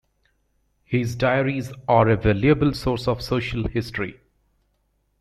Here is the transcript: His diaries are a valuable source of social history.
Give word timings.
His 0.83 1.13
diaries 1.15 1.71
are 1.87 2.09
a 2.09 2.17
valuable 2.17 2.73
source 2.73 3.07
of 3.07 3.21
social 3.21 3.67
history. 3.67 4.19